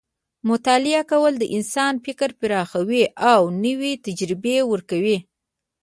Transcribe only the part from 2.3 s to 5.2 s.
پراخوي او نوې تجربې ورکوي.